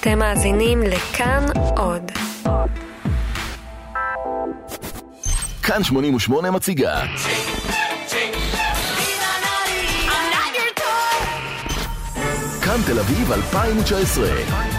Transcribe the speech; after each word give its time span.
אתם 0.00 0.18
מאזינים 0.18 0.82
לכאן 0.82 1.46
עוד. 1.76 2.02
כאן 5.62 5.84
88 5.84 6.50
מציגה. 6.50 7.00
כאן 12.64 12.76
תל 12.86 12.98
אביב 12.98 13.32
2019. 13.32 14.77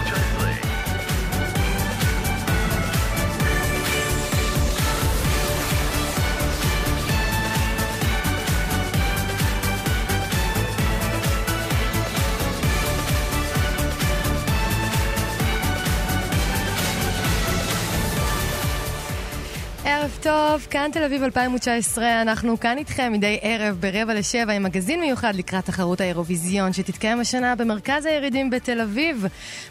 טוב, 20.22 20.66
כאן 20.70 20.90
תל 20.92 21.04
אביב 21.04 21.22
2019, 21.22 22.22
אנחנו 22.22 22.60
כאן 22.60 22.78
איתכם 22.78 23.12
מדי 23.12 23.38
ערב 23.42 23.76
ברבע 23.80 24.14
לשבע 24.14 24.52
עם 24.52 24.62
מגזין 24.62 25.00
מיוחד 25.00 25.34
לקראת 25.34 25.64
תחרות 25.64 26.00
האירוויזיון 26.00 26.72
שתתקיים 26.72 27.20
השנה 27.20 27.54
במרכז 27.54 28.06
הירידים 28.06 28.50
בתל 28.50 28.80
אביב. 28.80 29.26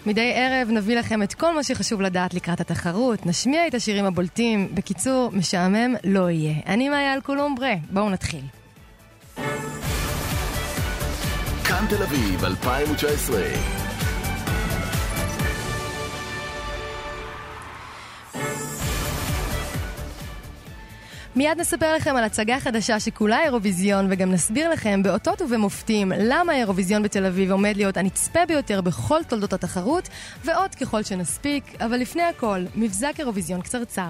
מדי 0.05 0.34
ערב 0.35 0.70
נביא 0.72 0.99
לכם 0.99 1.23
את 1.23 1.34
כל 1.34 1.55
מה 1.55 1.63
שחשוב 1.63 2.02
לדעת 2.02 2.34
לקראת 2.34 2.62
התחרות, 2.62 3.25
נשמיע 3.25 3.67
את 3.67 3.73
השירים 3.73 4.05
הבולטים, 4.05 4.70
בקיצור, 4.73 5.30
משעמם 5.34 5.95
לא 6.03 6.30
יהיה. 6.30 6.53
אני 6.67 6.89
מאיה 6.89 7.13
אלקולומברה, 7.13 7.73
בואו 7.91 8.09
נתחיל. 8.09 8.44
כאן 11.63 11.86
תל 11.89 12.03
אביב 12.03 12.45
2019. 12.45 13.78
מיד 21.40 21.59
נספר 21.59 21.95
לכם 21.95 22.16
על 22.16 22.23
הצגה 22.23 22.59
חדשה 22.59 23.00
שכולה 23.00 23.44
אירוויזיון 23.44 24.08
וגם 24.09 24.32
נסביר 24.32 24.70
לכם 24.70 25.04
באותות 25.04 25.42
ובמופתים 25.42 26.12
למה 26.18 26.54
האירוויזיון 26.54 27.04
בתל 27.04 27.26
אביב 27.26 27.52
עומד 27.52 27.78
להיות 27.78 27.98
הנצפה 27.98 28.45
ביותר 28.48 28.82
בכל 28.82 29.23
תולדות 29.23 29.54
התחרות 29.54 30.10
ועוד 30.45 30.76
ככל 30.76 31.04
שנספיק, 31.04 31.64
אבל 31.82 31.98
לפני 31.98 32.23
הכל, 32.23 32.60
מבזק 32.76 33.14
אירוויזיון 33.20 33.62
קצרצר. 33.62 34.10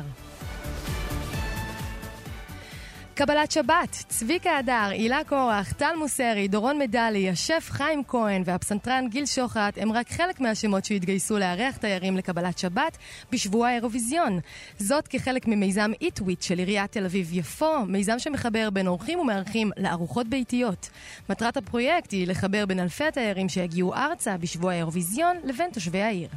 קבלת 3.19 3.51
שבת, 3.51 3.89
צביקה 4.07 4.57
הדר, 4.57 4.87
הילה 4.89 5.19
קורח, 5.27 5.71
טל 5.71 5.95
מוסרי, 5.97 6.47
דורון 6.47 6.79
מדלי, 6.79 7.29
השף 7.29 7.67
חיים 7.71 8.03
כהן 8.07 8.41
והפסנתרן 8.45 9.05
גיל 9.09 9.25
שוחט 9.25 9.77
הם 9.77 9.91
רק 9.91 10.11
חלק 10.11 10.39
מהשמות 10.39 10.85
שהתגייסו 10.85 11.37
לארח 11.37 11.77
תיירים 11.77 12.17
לקבלת 12.17 12.57
שבת 12.57 12.97
בשבוע 13.31 13.67
האירוויזיון. 13.67 14.39
זאת 14.77 15.07
כחלק 15.07 15.47
ממיזם 15.47 15.91
איטוויט 16.01 16.41
של 16.41 16.57
עיריית 16.57 16.91
תל 16.91 17.05
אביב-יפו, 17.05 17.85
מיזם 17.87 18.19
שמחבר 18.19 18.69
בין 18.69 18.87
אורחים 18.87 19.19
ומארחים 19.19 19.71
לארוחות 19.77 20.27
ביתיות. 20.27 20.89
מטרת 21.29 21.57
הפרויקט 21.57 22.11
היא 22.11 22.27
לחבר 22.27 22.65
בין 22.65 22.79
אלפי 22.79 23.03
התיירים 23.03 23.49
שיגיעו 23.49 23.93
ארצה 23.93 24.37
בשבוע 24.37 24.71
האירוויזיון 24.71 25.37
לבין 25.43 25.69
תושבי 25.71 26.01
העיר. 26.01 26.29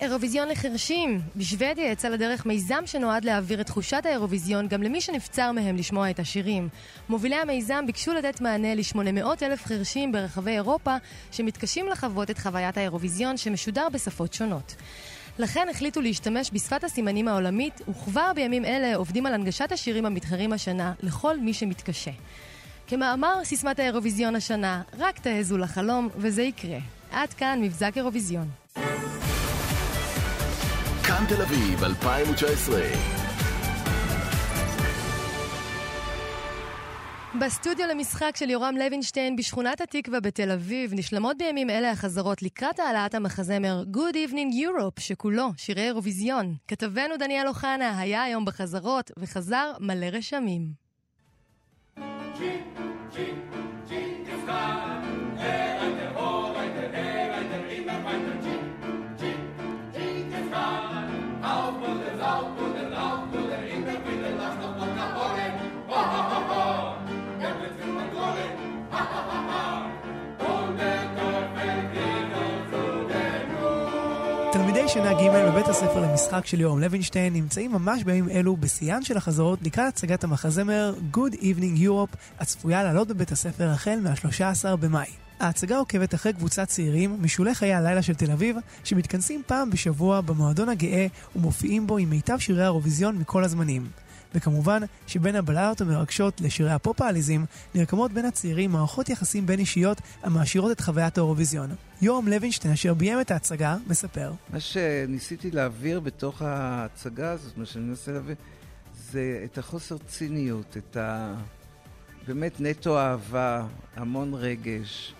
אירוויזיון 0.00 0.48
לחרשים. 0.48 1.20
בשוודיה 1.36 1.90
יצא 1.90 2.08
לדרך 2.08 2.46
מיזם 2.46 2.82
שנועד 2.86 3.24
להעביר 3.24 3.60
את 3.60 3.66
תחושת 3.66 4.06
האירוויזיון 4.06 4.68
גם 4.68 4.82
למי 4.82 5.00
שנבצר 5.00 5.52
מהם 5.52 5.76
לשמוע 5.76 6.10
את 6.10 6.18
השירים. 6.18 6.68
מובילי 7.08 7.36
המיזם 7.36 7.86
ביקשו 7.86 8.14
לתת 8.14 8.40
מענה 8.40 8.74
ל-800 8.74 9.26
אלף 9.42 9.66
חרשים 9.66 10.12
ברחבי 10.12 10.50
אירופה 10.50 10.96
שמתקשים 11.32 11.88
לחוות 11.88 12.30
את 12.30 12.38
חוויית 12.38 12.76
האירוויזיון 12.76 13.36
שמשודר 13.36 13.88
בשפות 13.92 14.32
שונות. 14.32 14.74
לכן 15.38 15.66
החליטו 15.70 16.00
להשתמש 16.00 16.50
בשפת 16.52 16.84
הסימנים 16.84 17.28
העולמית, 17.28 17.80
וכבר 17.88 18.32
בימים 18.34 18.64
אלה 18.64 18.96
עובדים 18.96 19.26
על 19.26 19.34
הנגשת 19.34 19.72
השירים 19.72 20.06
המתחרים 20.06 20.52
השנה 20.52 20.92
לכל 21.02 21.40
מי 21.40 21.54
שמתקשה. 21.54 22.10
כמאמר 22.86 23.44
סיסמת 23.44 23.78
האירוויזיון 23.78 24.36
השנה, 24.36 24.82
רק 24.98 25.18
תעזו 25.18 25.58
לחלום 25.58 26.08
וזה 26.16 26.42
יקרה. 26.42 26.78
עד 27.10 27.34
כאן 27.34 27.58
מבזק 27.62 27.92
אירוויזיון. 27.96 28.59
כאן 31.10 31.24
תל 31.28 31.42
אביב 31.42 31.84
2019. 31.84 32.80
בסטודיו 37.40 37.86
למשחק 37.88 38.32
של 38.36 38.50
יורם 38.50 38.74
לוינשטיין 38.76 39.36
בשכונת 39.36 39.80
התקווה 39.80 40.20
בתל 40.20 40.50
אביב 40.50 40.94
נשלמות 40.94 41.38
בימים 41.38 41.70
אלה 41.70 41.90
החזרות 41.90 42.42
לקראת 42.42 42.78
העלאת 42.78 43.14
המחזמר 43.14 43.84
Good 43.92 44.14
Evening 44.14 44.54
Europe 44.66 45.00
שכולו 45.00 45.48
שירי 45.56 45.82
אירוויזיון. 45.82 46.54
כתבנו 46.68 47.16
דניאל 47.18 47.48
אוחנה 47.48 47.98
היה 47.98 48.22
היום 48.22 48.44
בחזרות 48.44 49.10
וחזר 49.18 49.72
מלא 49.80 50.06
רשמים. 50.06 50.72
תלמידי 51.94 53.69
שנה 74.92 75.12
ג' 75.12 75.48
בבית 75.48 75.68
הספר 75.68 76.00
למשחק 76.00 76.46
של 76.46 76.60
יורם 76.60 76.80
לוינשטיין 76.80 77.32
נמצאים 77.32 77.72
ממש 77.72 78.04
בימים 78.04 78.28
אלו 78.28 78.56
בשיאן 78.56 79.02
של 79.02 79.16
החזרות 79.16 79.58
לקראת 79.62 79.88
הצגת 79.88 80.24
המחזמר 80.24 80.94
Good 81.14 81.34
Evening 81.34 81.80
Europe 81.80 82.16
הצפויה 82.38 82.82
לעלות 82.82 83.08
בבית 83.08 83.32
הספר 83.32 83.68
החל 83.68 83.98
מה-13 84.02 84.76
במאי. 84.76 85.06
ההצגה 85.40 85.78
עוקבת 85.78 86.14
אחרי 86.14 86.32
קבוצת 86.32 86.68
צעירים 86.68 87.18
משולי 87.20 87.54
חיי 87.54 87.74
הלילה 87.74 88.02
של 88.02 88.14
תל 88.14 88.30
אביב 88.30 88.56
שמתכנסים 88.84 89.42
פעם 89.46 89.70
בשבוע 89.70 90.20
במועדון 90.20 90.68
הגאה 90.68 91.06
ומופיעים 91.36 91.86
בו 91.86 91.98
עם 91.98 92.10
מיטב 92.10 92.38
שירי 92.38 92.62
האירוויזיון 92.62 93.18
מכל 93.18 93.44
הזמנים. 93.44 93.86
וכמובן 94.34 94.82
שבין 95.06 95.36
הבלדות 95.36 95.80
המרגשות 95.80 96.40
לשירי 96.40 96.70
הפופ 96.70 97.02
העליזים 97.02 97.46
נרקמות 97.74 98.12
בין 98.12 98.24
הצעירים 98.24 98.70
מערכות 98.70 99.08
יחסים 99.08 99.46
בין 99.46 99.58
אישיות 99.58 100.00
המעשירות 100.22 100.72
את 100.72 100.80
חוויית 100.80 101.18
האירוויזיון. 101.18 101.70
יורם 102.02 102.28
לוינשטיין, 102.28 102.72
אשר 102.74 102.94
ביים 102.94 103.20
את 103.20 103.30
ההצגה, 103.30 103.76
מספר. 103.86 104.32
מה 104.52 104.60
שניסיתי 104.60 105.50
להעביר 105.50 106.00
בתוך 106.00 106.42
ההצגה 106.42 107.30
הזאת, 107.30 107.58
מה 107.58 107.66
שאני 107.66 107.84
מנסה 107.84 108.12
להעביר, 108.12 108.34
זה 109.10 109.40
את 109.44 109.58
החוסר 109.58 109.98
ציניות, 109.98 110.76
את 110.76 110.96
ה... 110.96 111.34
באמת 112.26 112.60
נטו 112.60 112.98
אהבה, 112.98 113.66
המון 113.96 114.34
רגש, 114.34 115.14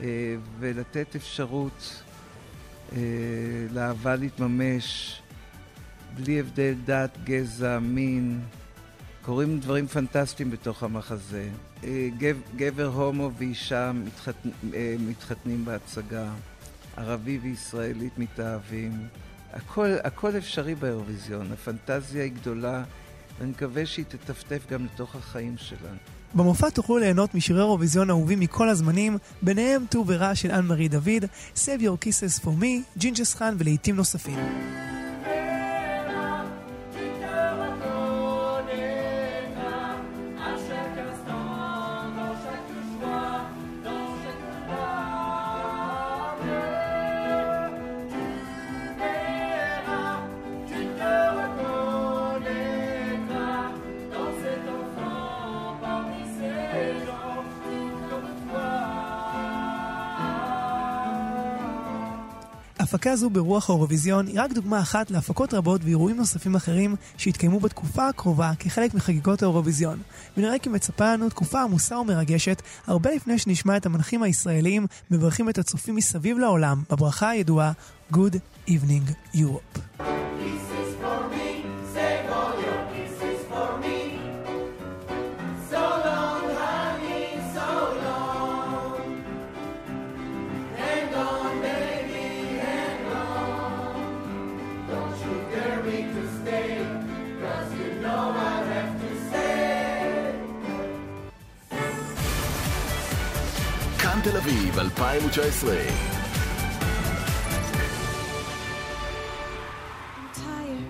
אה, 0.00 0.06
ולתת 0.58 1.16
אפשרות 1.16 2.02
אה, 2.92 2.98
לאהבה 3.70 4.16
להתממש. 4.16 5.21
בלי 6.16 6.40
הבדל 6.40 6.74
דת, 6.84 7.18
גזע, 7.24 7.78
מין. 7.78 8.40
קורים 9.24 9.60
דברים 9.60 9.86
פנטסטיים 9.86 10.50
בתוך 10.50 10.82
המחזה. 10.82 11.48
גב, 12.18 12.36
גבר 12.56 12.86
הומו 12.86 13.30
ואישה 13.38 13.92
מתחת, 13.92 14.34
מתחתנים 14.98 15.64
בהצגה. 15.64 16.30
ערבי 16.96 17.38
וישראלית 17.42 18.18
מתאהבים. 18.18 18.92
הכל, 19.52 19.88
הכל 20.04 20.36
אפשרי 20.38 20.74
באירוויזיון. 20.74 21.52
הפנטזיה 21.52 22.22
היא 22.22 22.32
גדולה, 22.32 22.82
ואני 23.38 23.50
מקווה 23.50 23.86
שהיא 23.86 24.04
תטפטף 24.04 24.62
גם 24.70 24.84
לתוך 24.84 25.14
החיים 25.14 25.54
שלנו. 25.58 25.96
במופע 26.34 26.70
תוכלו 26.70 26.98
ליהנות 26.98 27.34
משירי 27.34 27.60
אירוויזיון 27.60 28.10
אהובים 28.10 28.40
מכל 28.40 28.68
הזמנים, 28.68 29.18
ביניהם 29.42 29.84
ט"ו 29.90 30.04
ורע 30.06 30.34
של 30.34 30.50
אן 30.50 30.66
מארי 30.66 30.88
דוד, 30.88 31.24
Save 31.54 31.80
Your 31.80 32.04
Kisses 32.04 32.44
for 32.44 32.62
Me, 32.62 32.98
ג'ינגיס 32.98 33.34
חאן 33.34 33.54
ולהיטים 33.58 33.96
נוספים. 33.96 34.38
הפקה 62.94 63.16
זו 63.16 63.30
ברוח 63.30 63.70
האירוויזיון 63.70 64.26
היא 64.26 64.40
רק 64.40 64.52
דוגמה 64.52 64.80
אחת 64.80 65.10
להפקות 65.10 65.54
רבות 65.54 65.80
ואירועים 65.84 66.16
נוספים 66.16 66.54
אחרים 66.54 66.96
שהתקיימו 67.16 67.60
בתקופה 67.60 68.08
הקרובה 68.08 68.52
כחלק 68.58 68.94
מחגיגות 68.94 69.42
האירוויזיון. 69.42 69.98
ונראה 70.36 70.58
כי 70.58 70.68
מצפה 70.68 71.12
לנו 71.12 71.28
תקופה 71.28 71.62
עמוסה 71.62 71.98
ומרגשת, 71.98 72.62
הרבה 72.86 73.10
לפני 73.14 73.38
שנשמע 73.38 73.76
את 73.76 73.86
המנחים 73.86 74.22
הישראלים 74.22 74.86
מברכים 75.10 75.48
את 75.48 75.58
הצופים 75.58 75.96
מסביב 75.96 76.38
לעולם 76.38 76.82
בברכה 76.90 77.28
הידועה 77.28 77.72
Good 78.12 78.36
Evening 78.68 79.36
Europe. 79.36 80.02
תל 104.23 104.37
אביב 104.37 104.79
2019. 104.79 105.77
tired, 110.33 110.85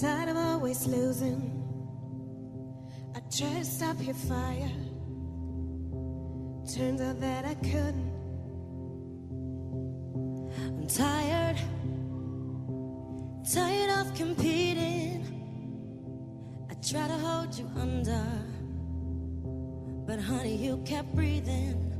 tired 0.00 0.28
of 0.28 0.36
always 0.36 0.86
losing. 0.86 1.40
I 3.16 3.20
tried 3.36 3.58
to 3.58 3.64
stop 3.64 3.96
your 4.08 4.14
fire. 4.30 4.72
Turns 6.74 7.00
out 7.00 7.18
that 7.20 7.42
I 7.52 7.54
couldn't. 7.70 8.12
I'm 10.78 10.86
tired, 11.04 11.58
tired 13.54 13.90
of 14.00 14.06
competing. 14.22 15.24
I 16.70 16.74
try 16.90 17.06
to 17.08 17.18
hold 17.26 17.50
you 17.58 17.66
under, 17.84 18.26
But 20.07 20.19
honey, 20.19 20.55
you 20.65 20.73
kept 20.85 21.15
breathing. 21.15 21.93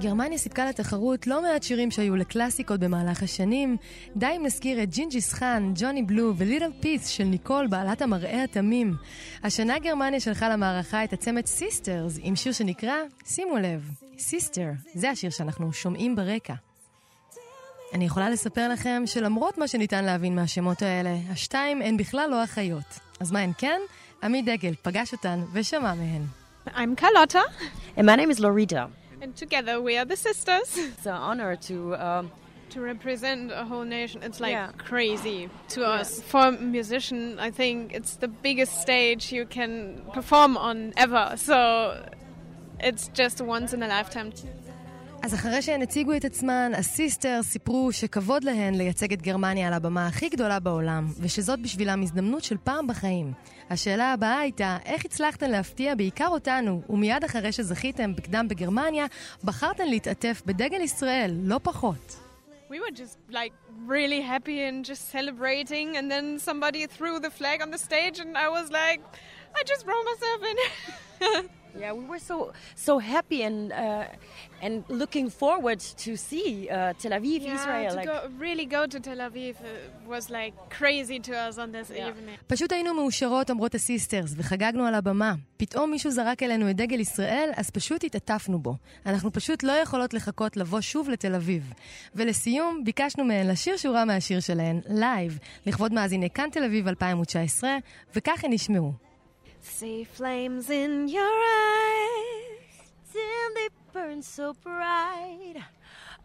גרמניה 0.00 0.38
סיפקה 0.38 0.66
לתחרות 0.66 1.26
לא 1.26 1.42
מעט 1.42 1.62
שירים 1.62 1.90
שהיו 1.90 2.16
לקלאסיקות 2.16 2.80
במהלך 2.80 3.22
השנים. 3.22 3.76
די 4.16 4.26
אם 4.36 4.46
נזכיר 4.46 4.82
את 4.82 4.90
ג'ינגיס 4.90 5.32
חאן, 5.32 5.72
Johnny 5.74 6.02
Blue 6.02 6.26
ו 6.26 6.32
Little 6.36 6.70
Peace 6.80 7.06
של 7.06 7.24
ניקול, 7.24 7.66
בעלת 7.66 8.02
המראה 8.02 8.44
התמים. 8.44 8.94
השנה 9.42 9.78
גרמניה 9.78 10.20
שלחה 10.20 10.48
למערכה 10.48 11.04
את 11.04 11.12
הצמד 11.12 11.46
Sisters, 11.46 12.18
עם 12.22 12.36
שיר 12.36 12.52
שנקרא, 12.52 12.94
שימו 13.24 13.56
לב, 13.56 13.90
Sister, 14.18 14.70
זה 14.94 15.10
השיר 15.10 15.30
שאנחנו 15.30 15.72
שומעים 15.72 16.16
ברקע. 16.16 16.54
אני 17.94 18.04
יכולה 18.04 18.30
לספר 18.30 18.68
לכם 18.68 19.02
שלמרות 19.06 19.58
מה 19.58 19.68
שניתן 19.68 20.04
להבין 20.04 20.34
מהשמות 20.34 20.82
האלה, 20.82 21.16
השתיים 21.30 21.82
הן 21.82 21.96
בכלל 21.96 22.30
לא 22.30 22.44
אחיות. 22.44 23.07
אז 23.19 23.31
מה 23.31 23.39
הן 23.39 23.51
כן? 23.57 23.81
עמי 24.23 24.41
דגל 24.41 24.73
פגש 24.81 25.13
אותן 25.13 25.43
ושמע 25.53 25.93
מהן. 25.93 26.25
I'm 26.67 26.95
Carlotta, 26.95 27.41
And 27.97 28.05
my 28.05 28.15
name 28.15 28.31
is 28.31 28.39
Lorita. 28.39 28.87
and 29.21 29.35
together 29.35 29.75
we 29.81 29.93
are 29.97 30.05
the 30.05 30.15
sisters. 30.27 30.69
It's 30.77 31.05
an 31.05 31.19
honor 31.29 31.55
to 31.69 31.75
um, 32.07 32.25
to 32.73 32.77
represent 32.93 33.51
a 33.51 33.63
whole 33.69 33.85
nation, 33.99 34.17
it's 34.27 34.39
like 34.45 34.53
Yeah. 34.59 34.69
crazy 34.91 35.39
to 35.75 35.79
us. 35.97 36.09
For 36.31 36.43
a 36.47 36.51
musician, 36.77 37.19
I 37.47 37.49
think 37.59 37.77
it's 37.97 38.13
the 38.25 38.31
biggest 38.47 38.73
stage 38.85 39.23
you 39.37 39.45
can 39.57 39.71
perform 40.17 40.51
on 40.69 40.77
ever. 41.05 41.25
So 41.49 41.57
it's 42.89 43.03
just 43.21 43.35
a 43.43 43.45
once 43.55 43.69
in 43.75 43.79
a 43.83 43.89
lifetime. 43.97 44.29
אז 45.28 45.34
אחרי 45.34 45.62
שהן 45.62 45.82
הציגו 45.82 46.16
את 46.16 46.24
עצמן, 46.24 46.72
הסיסטר 46.76 47.40
סיפרו 47.42 47.92
שכבוד 47.92 48.44
להן 48.44 48.74
לייצג 48.74 49.12
את 49.12 49.22
גרמניה 49.22 49.68
על 49.68 49.72
הבמה 49.72 50.06
הכי 50.06 50.28
גדולה 50.28 50.60
בעולם, 50.60 51.06
ושזאת 51.20 51.60
בשבילם 51.60 52.02
הזדמנות 52.02 52.44
של 52.44 52.56
פעם 52.64 52.86
בחיים. 52.86 53.32
השאלה 53.70 54.12
הבאה 54.12 54.38
הייתה, 54.38 54.78
איך 54.84 55.04
הצלחתן 55.04 55.50
להפתיע 55.50 55.94
בעיקר 55.94 56.28
אותנו, 56.28 56.82
ומיד 56.88 57.24
אחרי 57.24 57.52
שזכיתם 57.52 58.16
בקדם 58.16 58.48
בגרמניה, 58.48 59.06
בחרתן 59.44 59.88
להתעטף 59.88 60.42
בדגל 60.46 60.80
ישראל, 60.80 61.30
לא 61.42 61.60
פחות. 61.62 62.16
We 62.70 62.80
were 62.80 62.96
just 62.96 63.18
like 63.30 63.52
really 63.86 64.22
happy 64.22 64.58
and 64.68 64.84
just 64.84 65.04
celebrating, 65.16 65.96
and 65.98 66.10
then 66.10 66.38
somebody 66.38 66.86
threw 66.86 67.20
the 67.20 67.30
flag 67.38 67.58
on 67.64 67.70
the 67.70 67.78
stage, 67.88 68.18
and 68.22 68.32
I 68.44 68.48
was 68.56 68.66
like, 68.70 69.00
I 69.58 69.60
just 69.70 69.82
throw 69.86 70.00
myself 70.10 70.40
in. 70.50 71.48
yeah, 71.82 71.92
we 71.98 72.04
were 72.12 72.22
so 72.30 72.36
so 72.88 72.92
happy 73.14 73.40
and 73.48 73.58
uh, 73.72 74.04
and 74.64 74.74
looking 75.02 75.28
forward 75.42 75.80
to 76.04 76.10
see 76.28 76.48
uh, 76.68 76.92
Tel 77.02 77.12
Aviv, 77.18 77.40
Israel. 77.56 77.90
to 77.90 77.96
Like, 78.00 78.06
go, 78.12 78.18
really 78.46 78.66
go 78.76 78.82
to 78.92 78.98
Tel 79.06 79.20
Aviv 79.28 79.54
uh, 79.60 79.66
was 80.12 80.24
like 80.38 80.54
crazy 80.78 81.18
to 81.28 81.32
us 81.46 81.54
on 81.62 81.68
this 81.76 81.88
Yeah. 81.90 82.08
evening. 82.08 82.36
פשוט 82.46 82.72
היינו 82.72 82.94
מאושרות, 82.94 83.50
אומרות 83.50 83.74
הסיסטרס, 83.74 84.34
וחגגנו 84.36 84.86
על 84.86 84.94
הבמה. 84.94 85.34
פתאום 85.56 85.90
מישהו 85.90 86.10
זרק 86.10 86.42
אלינו 86.42 86.70
את 86.70 86.76
דגל 86.76 87.00
ישראל, 87.00 87.50
אז 87.56 87.70
פשוט 87.70 88.04
התעטפנו 88.04 88.58
בו. 88.58 88.74
אנחנו 89.06 89.32
פשוט 89.32 89.62
לא 89.62 89.72
יכולות 89.72 90.14
לחכות 90.14 90.56
לבוא 90.56 90.80
שוב 90.80 91.08
לתל 91.10 91.34
אביב. 91.34 91.72
ולסיום, 92.14 92.84
ביקשנו 92.84 93.24
מהן 93.24 93.46
לשיר 93.46 93.76
שורה 93.76 94.04
מהשיר 94.04 94.40
שלהן, 94.40 94.80
לייב, 94.88 95.38
לכבוד 95.66 95.92
מאזיני 95.92 96.30
כאן 96.30 96.48
תל 96.52 96.64
אביב 96.64 96.88
2019, 96.88 97.76
וכך 98.14 98.44
הן 98.44 98.52
נשמעו. 98.52 99.07
See 99.60 100.04
flames 100.04 100.70
in 100.70 101.08
your 101.08 101.22
eyes. 101.24 102.92
till 103.12 103.54
they 103.54 103.68
burn 103.92 104.22
so 104.22 104.54
bright. 104.54 105.56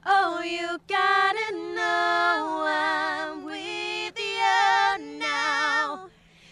Oh, 0.06 0.42
you 0.42 0.80
gotta 0.88 1.52
know 1.76 2.66
I'm 2.68 3.44
with 3.46 4.20
you 4.20 5.18
now. 5.20 6.10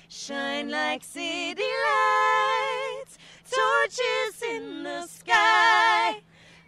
Shine 0.08 0.70
like 0.70 1.04
city 1.04 1.62
lights, 1.62 3.18
torches 3.50 4.42
in 4.50 4.84
the 4.84 5.08
sky. 5.08 6.22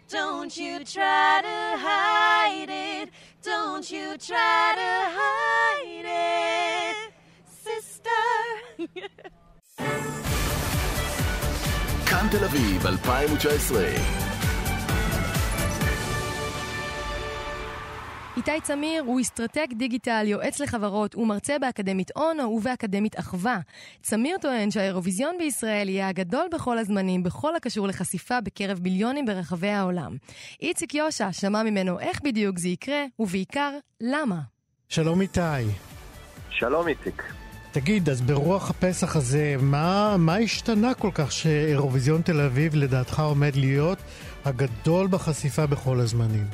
Don't 0.08 0.56
you 0.56 0.84
try 0.84 1.40
to 1.42 1.78
hide 1.82 2.68
it. 2.68 3.10
Don't 3.42 3.90
you 3.90 4.16
try 4.18 4.74
to 4.76 4.92
hide 5.18 6.04
it, 6.04 6.23
כאן 12.30 12.38
תל 12.38 12.44
אביב 12.44 12.86
2019. 12.86 13.84
איתי 18.36 18.60
צמיר 18.62 19.02
הוא 19.06 19.20
אסטרטג 19.20 19.66
דיגיטל, 19.72 20.24
יועץ 20.26 20.60
לחברות 20.60 21.14
ומרצה 21.14 21.58
באקדמית 21.58 22.10
אונו 22.16 22.42
ובאקדמית 22.42 23.18
אחווה. 23.18 23.58
צמיר 24.02 24.36
טוען 24.38 24.70
שהאירוויזיון 24.70 25.38
בישראל 25.38 25.88
יהיה 25.88 26.08
הגדול 26.08 26.46
בכל 26.52 26.78
הזמנים 26.78 27.22
בכל 27.22 27.56
הקשור 27.56 27.88
לחשיפה 27.88 28.40
בקרב 28.40 28.80
מיליונים 28.82 29.26
ברחבי 29.26 29.70
העולם. 29.70 30.16
איציק 30.62 30.94
יושע 30.94 31.32
שמע 31.32 31.62
ממנו 31.62 32.00
איך 32.00 32.20
בדיוק 32.22 32.58
זה 32.58 32.68
יקרה, 32.68 33.04
ובעיקר, 33.18 33.70
למה. 34.00 34.40
שלום 34.88 35.20
איתי. 35.20 35.40
שלום 36.50 36.88
איציק. 36.88 37.43
תגיד, 37.74 38.08
אז 38.08 38.20
ברוח 38.20 38.70
הפסח 38.70 39.16
הזה, 39.16 39.54
מה, 39.60 40.16
מה 40.18 40.36
השתנה 40.36 40.94
כל 40.94 41.10
כך 41.14 41.32
שאירוויזיון 41.32 42.22
תל 42.22 42.40
אביב 42.40 42.74
לדעתך 42.74 43.20
עומד 43.20 43.56
להיות 43.56 43.98
הגדול 44.44 45.06
בחשיפה 45.06 45.66
בכל 45.66 46.00
הזמנים? 46.00 46.46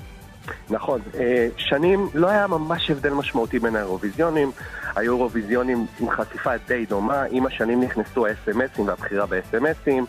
נכון, 0.70 1.00
אה, 1.14 1.48
שנים 1.56 2.08
לא 2.14 2.28
היה 2.28 2.46
ממש 2.46 2.90
הבדל 2.90 3.10
משמעותי 3.10 3.58
בין 3.58 3.76
האירוויזיונים, 3.76 4.50
היו 4.96 5.16
אירוויזיונים 5.16 5.86
עם 6.00 6.10
חשיפה 6.10 6.50
די 6.66 6.86
דומה, 6.86 7.22
עם 7.30 7.46
השנים 7.46 7.82
נכנסו 7.82 8.26
ה-SMSים 8.26 8.80
והבחירה 8.80 9.26
ב-SMSים, 9.26 10.02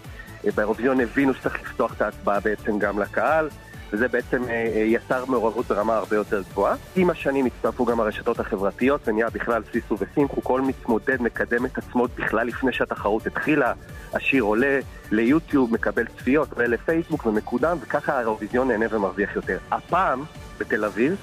אה, 0.45 0.51
באירוויזיון 0.55 0.99
הבינו 0.99 1.33
שצריך 1.33 1.61
לפתוח 1.61 1.93
את 1.93 2.01
ההצבעה 2.01 2.39
בעצם 2.39 2.79
גם 2.79 2.99
לקהל, 2.99 3.49
וזה 3.93 4.07
בעצם 4.07 4.43
אה, 4.43 4.49
אה, 4.49 4.79
יצר 4.79 5.25
מעורבות 5.25 5.65
ברמה 5.65 5.95
הרבה 5.95 6.15
יותר 6.15 6.41
גבוהה. 6.51 6.75
עם 6.95 7.09
השנים 7.09 7.45
הצטרפו 7.45 7.85
גם 7.85 7.99
הרשתות 7.99 8.39
החברתיות 8.39 9.07
ונהיה 9.07 9.29
בכלל 9.29 9.63
סיסו 9.71 9.97
ושמחו, 9.99 10.41
כל 10.43 10.61
מתמודד 10.61 11.21
מקדם 11.21 11.65
את 11.65 11.77
עצמו 11.77 12.05
בכלל 12.15 12.47
לפני 12.47 12.73
שהתחרות 12.73 13.27
התחילה, 13.27 13.73
השיר 14.13 14.43
עולה 14.43 14.79
ליוטיוב, 15.11 15.73
מקבל 15.73 16.05
צפיות, 16.05 16.53
עולה 16.53 16.67
לפייסבוק 16.67 17.25
ומקודם, 17.25 17.77
וככה 17.81 18.13
האירוויזיון 18.13 18.67
נהנה 18.67 18.85
ומרוויח 18.91 19.35
יותר. 19.35 19.57
הפעם, 19.71 20.23
בתל 20.57 20.85
אביב, 20.85 21.15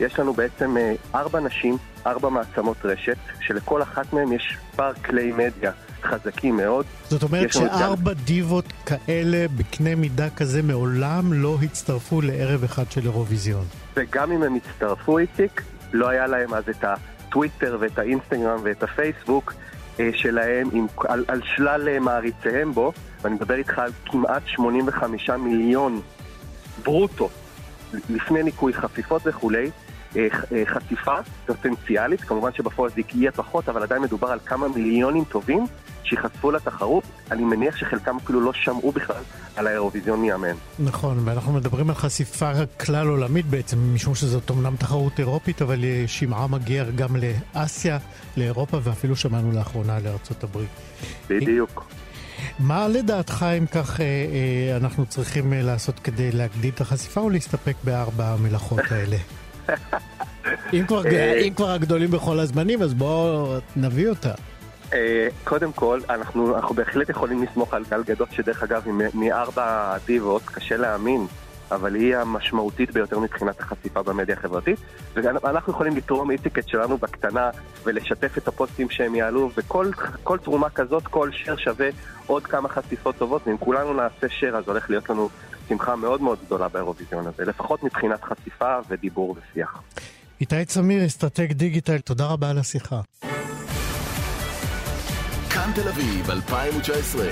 יש 0.00 0.18
לנו 0.18 0.32
בעצם 0.32 0.76
אה, 0.76 0.94
ארבע 1.14 1.40
נשים, 1.40 1.76
ארבע 2.06 2.28
מעצמות 2.28 2.76
רשת, 2.84 3.16
שלכל 3.40 3.82
אחת 3.82 4.12
מהן 4.12 4.32
יש 4.32 4.56
פאר 4.76 4.92
כלי 4.94 5.32
מדיה 5.32 5.72
חזקים 6.04 6.56
מאוד. 6.56 6.86
זאת 7.08 7.22
אומרת 7.22 7.54
לנו 7.56 7.66
גם- 7.66 7.78
שארבע 7.78 8.12
דיבות 8.12 8.64
כאלה 8.86 9.46
בקנה 9.56 9.94
מידה 9.94 10.30
כזה 10.30 10.62
מעולם 10.62 11.32
לא 11.32 11.56
הצטרפו 11.62 12.20
לערב 12.20 12.64
אחד 12.64 12.90
של 12.90 13.00
אירוויזיון. 13.04 13.64
וגם 13.96 14.32
אם 14.32 14.42
הם 14.42 14.54
הצטרפו, 14.54 15.18
איציק, 15.18 15.62
לא 15.92 16.08
היה 16.08 16.26
להם 16.26 16.54
אז 16.54 16.64
את 16.68 16.84
הטוויטר 16.84 17.76
ואת 17.80 17.98
האינסטגרם 17.98 18.58
ואת 18.62 18.82
הפייסבוק 18.82 19.54
אה, 20.00 20.10
שלהם 20.14 20.68
עם, 20.72 20.86
על, 21.08 21.24
על 21.28 21.40
שלל 21.56 21.88
אה, 21.88 22.00
מעריציהם 22.00 22.72
בו, 22.72 22.92
ואני 23.22 23.34
מדבר 23.34 23.54
איתך 23.54 23.78
על 23.78 23.90
כמעט 24.04 24.42
85 24.46 25.30
מיליון 25.30 26.00
ברוטו 26.84 27.28
לפני 28.10 28.42
ניקוי 28.42 28.72
חפיפות 28.72 29.22
וכולי. 29.24 29.70
אה, 30.16 30.28
אה, 30.52 30.62
חשיפה 30.66 31.14
פוטנציאלית, 31.46 32.20
כמובן 32.20 32.52
שבפועל 32.52 32.90
זה 32.90 33.00
יהיה 33.14 33.32
פחות, 33.32 33.68
אבל 33.68 33.82
עדיין 33.82 34.02
מדובר 34.02 34.28
על 34.28 34.38
כמה 34.44 34.68
מיליונים 34.68 35.24
טובים 35.24 35.66
שיחשפו 36.04 36.50
לתחרות. 36.50 37.04
אני 37.30 37.44
מניח 37.44 37.76
שחלקם 37.76 38.16
אפילו 38.16 38.40
לא 38.40 38.52
שמעו 38.52 38.92
בכלל 38.92 39.22
על 39.56 39.66
האירוויזיון 39.66 40.20
מיאמן. 40.20 40.54
נכון, 40.78 41.18
ואנחנו 41.24 41.52
מדברים 41.52 41.88
על 41.88 41.94
חשיפה 41.94 42.50
כלל 42.80 43.08
עולמית 43.08 43.46
בעצם, 43.46 43.94
משום 43.94 44.14
שזאת 44.14 44.50
אמנם 44.50 44.76
תחרות 44.76 45.18
אירופית, 45.18 45.62
אבל 45.62 45.84
שמעה 46.06 46.46
מגיע 46.46 46.84
גם 46.84 47.16
לאסיה, 47.16 47.98
לאירופה, 48.36 48.78
ואפילו 48.82 49.16
שמענו 49.16 49.52
לאחרונה 49.52 49.98
לארצות 49.98 50.44
הברית. 50.44 50.70
בדיוק. 51.28 51.84
מה 52.58 52.88
לדעתך, 52.88 53.46
אם 53.58 53.66
כך, 53.66 54.00
אה, 54.00 54.04
אה, 54.04 54.76
אנחנו 54.76 55.06
צריכים 55.06 55.52
אה, 55.52 55.62
לעשות 55.62 55.98
כדי 55.98 56.32
להגדיל 56.32 56.70
את 56.74 56.80
החשיפה, 56.80 57.20
או 57.20 57.30
להסתפק 57.30 57.74
בארבע 57.84 58.28
המלאכות 58.28 58.80
האלה? 58.90 59.16
אם 60.72 60.86
כבר, 60.86 61.02
אם 61.46 61.54
כבר 61.54 61.70
הגדולים 61.70 62.10
בכל 62.10 62.40
הזמנים, 62.40 62.82
אז 62.82 62.94
בואו 62.94 63.54
נביא 63.76 64.08
אותה. 64.08 64.32
קודם 65.44 65.72
כל, 65.72 66.00
אנחנו, 66.10 66.56
אנחנו 66.56 66.74
בהחלט 66.74 67.08
יכולים 67.08 67.42
לסמוך 67.42 67.74
על 67.74 67.84
גל 67.90 68.02
גדות, 68.02 68.28
שדרך 68.32 68.62
אגב, 68.62 68.82
מארבע 69.14 69.94
הדיבות 69.94 70.42
קשה 70.46 70.76
להאמין 70.76 71.26
אבל 71.70 71.94
היא 71.94 72.16
המשמעותית 72.16 72.90
ביותר 72.90 73.18
מבחינת 73.18 73.60
החשיפה 73.60 74.02
במדיה 74.02 74.36
החברתית. 74.36 74.78
ואנחנו 75.14 75.72
יכולים 75.72 75.96
לתרום 75.96 76.30
איטיקט 76.30 76.68
שלנו 76.68 76.98
בקטנה 76.98 77.50
ולשתף 77.84 78.38
את 78.38 78.48
הפוסטים 78.48 78.90
שהם 78.90 79.14
יעלו, 79.14 79.50
וכל 79.56 80.38
תרומה 80.42 80.70
כזאת, 80.70 81.06
כל 81.06 81.30
שר 81.32 81.56
שווה 81.56 81.88
עוד 82.26 82.46
כמה 82.46 82.68
חשיפות 82.68 83.16
טובות, 83.16 83.42
ואם 83.46 83.56
כולנו 83.56 83.92
נעשה 83.92 84.28
שר 84.28 84.56
אז 84.56 84.68
הולך 84.68 84.90
להיות 84.90 85.10
לנו 85.10 85.28
שמחה 85.68 85.96
מאוד 85.96 86.22
מאוד 86.22 86.38
גדולה 86.46 86.68
באירוויזיון 86.68 87.26
הזה, 87.26 87.44
לפחות 87.44 87.82
מבחינת 87.82 88.24
חשיפה 88.24 88.78
ודיבור 88.88 89.36
ושיח. 89.38 89.82
איתי 90.40 90.64
צמיר, 90.64 91.06
אסטרטג 91.06 91.52
דיגיטל, 91.52 91.98
תודה 91.98 92.26
רבה 92.26 92.50
על 92.50 92.58
השיחה. 92.58 93.00
כאן 95.50 95.70
תל 95.74 95.88
אביב 95.88 96.30
2019 96.30 97.26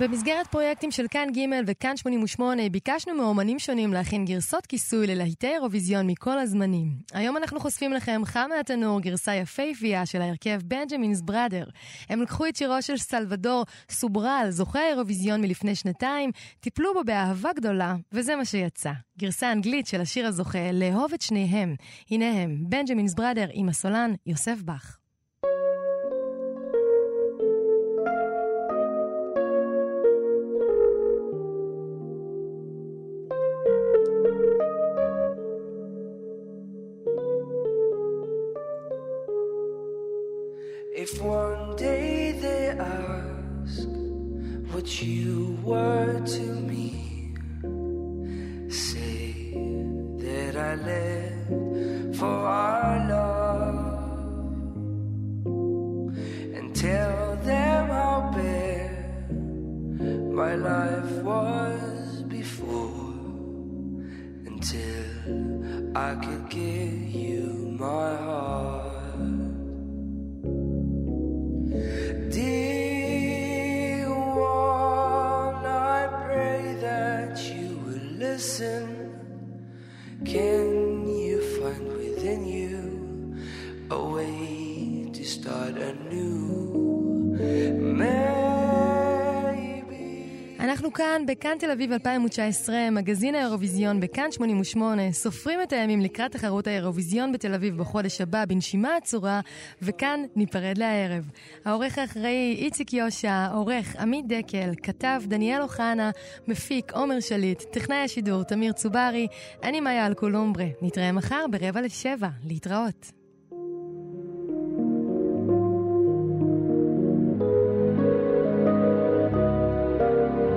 במסגרת 0.00 0.46
פרויקטים 0.46 0.90
של 0.90 1.06
כאן 1.10 1.28
ג' 1.32 1.40
וכאן 1.66 1.96
88 1.96 2.68
ביקשנו 2.68 3.14
מאומנים 3.14 3.58
שונים 3.58 3.92
להכין 3.92 4.24
גרסות 4.24 4.66
כיסוי 4.66 5.06
ללהיטי 5.06 5.46
אירוויזיון 5.46 6.06
מכל 6.06 6.38
הזמנים. 6.38 6.88
היום 7.12 7.36
אנחנו 7.36 7.60
חושפים 7.60 7.92
לכם 7.92 8.22
חם 8.24 8.50
מהתנור 8.56 9.00
גרסה 9.00 9.34
יפהפייה 9.34 10.06
של 10.06 10.22
ההרכב 10.22 10.60
בנג'מינס 10.64 11.20
בראדר. 11.20 11.64
הם 12.08 12.22
לקחו 12.22 12.46
את 12.46 12.56
שירו 12.56 12.82
של 12.82 12.96
סלבדור 12.96 13.64
סוברל, 13.90 14.46
זוכה 14.50 14.80
האירוויזיון 14.80 15.40
מלפני 15.40 15.74
שנתיים, 15.74 16.30
טיפלו 16.60 16.94
בו 16.94 17.04
באהבה 17.04 17.50
גדולה, 17.56 17.94
וזה 18.12 18.36
מה 18.36 18.44
שיצא. 18.44 18.92
גרסה 19.18 19.52
אנגלית 19.52 19.86
של 19.86 20.00
השיר 20.00 20.26
הזוכה, 20.26 20.72
לאהוב 20.72 21.12
את 21.14 21.20
שניהם. 21.22 21.74
הנה 22.10 22.42
הם, 22.42 22.56
בנג'מינס 22.68 23.14
בראדר 23.14 23.46
עם 23.52 23.68
הסולן 23.68 24.14
יוסף 24.26 24.62
בך. 24.62 25.01
If 40.94 41.22
one 41.22 41.74
day 41.76 42.32
they 42.32 42.68
ask 42.78 43.88
what 44.74 45.00
you 45.00 45.58
were 45.64 46.20
to 46.20 46.42
me, 46.42 47.32
say 48.68 49.54
that 50.18 50.54
I 50.54 50.74
lived 50.74 52.16
for 52.18 52.26
our 52.26 53.08
love 53.08 53.86
and 56.56 56.76
tell 56.76 57.36
them 57.36 57.86
how 57.88 58.30
bare 58.34 59.26
my 60.30 60.56
life 60.56 61.22
was 61.22 62.22
before 62.24 62.92
until 64.44 65.96
I 65.96 66.16
could 66.16 66.50
give 66.50 67.08
you 67.08 67.76
my 67.80 68.14
heart. 68.16 68.91
כאן, 90.94 91.22
בכאן 91.26 91.56
תל 91.58 91.70
אביב 91.70 91.92
2019, 91.92 92.90
מגזין 92.90 93.34
האירוויזיון 93.34 94.00
בכאן 94.00 94.32
88, 94.32 95.12
סופרים 95.12 95.62
את 95.62 95.72
הימים 95.72 96.00
לקראת 96.00 96.32
תחרות 96.32 96.66
האירוויזיון 96.66 97.32
בתל 97.32 97.54
אביב 97.54 97.78
בחודש 97.78 98.20
הבא 98.20 98.44
בנשימה 98.44 98.96
עצורה, 98.96 99.40
וכאן 99.82 100.20
ניפרד 100.36 100.78
לערב. 100.78 101.30
העורך 101.64 101.98
האחראי 101.98 102.56
איציק 102.58 102.92
יושע, 102.92 103.46
עורך 103.52 103.96
עמית 103.96 104.26
דקל, 104.26 104.70
כתב 104.82 105.22
דניאל 105.24 105.62
אוחנה, 105.62 106.10
מפיק 106.48 106.92
עומר 106.92 107.20
שליט, 107.20 107.62
טכנאי 107.62 107.96
השידור 107.96 108.42
תמיר 108.42 108.72
צוברי, 108.72 109.26
אני 109.62 109.80
מאיה 109.80 110.06
אלקולומברה. 110.06 110.66
נתראה 110.82 111.12
מחר 111.12 111.44
ברבע 111.50 111.80
לשבע. 111.80 112.28
להתראות. 112.44 113.21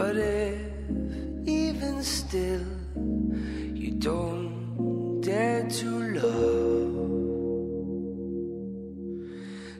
But 0.00 0.16
if 0.16 0.56
even 1.46 2.02
still 2.02 2.64
you 3.74 3.90
don't 3.98 5.20
dare 5.20 5.68
to 5.68 5.90
love, 6.22 6.96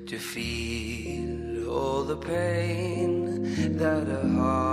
to 0.09 0.19
feel 0.19 1.71
all 1.71 2.03
the 2.05 2.19
pain 2.19 3.79
that 3.79 4.09
a 4.09 4.29
heart. 4.37 4.70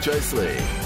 2019 0.00 0.81